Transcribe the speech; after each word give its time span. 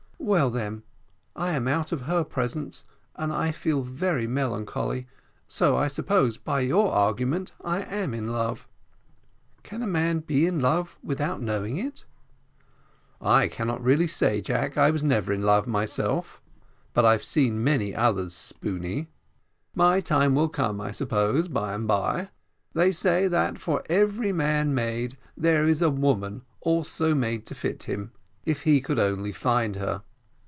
"Well, 0.23 0.51
then, 0.51 0.83
I 1.35 1.49
am 1.53 1.67
out 1.67 1.91
of 1.91 2.01
her 2.01 2.23
presence, 2.23 2.85
and 3.15 3.33
I 3.33 3.51
feel 3.51 3.81
very 3.81 4.27
melancholy, 4.27 5.07
so 5.47 5.75
I 5.75 5.87
suppose, 5.87 6.37
by 6.37 6.59
your 6.59 6.91
argument, 6.93 7.53
I 7.65 7.81
am 7.81 8.13
in 8.13 8.27
love. 8.31 8.67
Can 9.63 9.81
a 9.81 9.87
man 9.87 10.19
be 10.19 10.45
in 10.45 10.59
love 10.59 10.95
without 11.03 11.41
knowing 11.41 11.77
it?" 11.77 12.05
"I 13.19 13.45
really 13.49 13.49
cannot 13.49 14.09
say, 14.11 14.41
Jack, 14.41 14.77
I 14.77 14.91
never 15.01 15.31
was 15.31 15.39
in 15.39 15.43
love 15.43 15.65
myself, 15.65 16.39
but 16.93 17.03
I've 17.03 17.23
seen 17.23 17.63
many 17.63 17.95
others 17.95 18.33
spooney. 18.35 19.07
My 19.73 20.01
time 20.01 20.35
will 20.35 20.49
come, 20.49 20.79
I 20.79 20.91
suppose, 20.91 21.47
by 21.47 21.73
and 21.73 21.87
bye. 21.87 22.29
They 22.73 22.91
say 22.91 23.27
that 23.27 23.57
for 23.57 23.83
every 23.89 24.31
man 24.31 24.75
made 24.75 25.17
there 25.35 25.67
is 25.67 25.81
a 25.81 25.89
woman 25.89 26.43
also 26.61 27.15
made 27.15 27.47
to 27.47 27.55
fit 27.55 27.83
him, 27.83 28.11
if 28.45 28.61
he 28.61 28.81
could 28.81 28.99
only 28.99 29.31
find 29.31 29.77
her. 29.77 30.03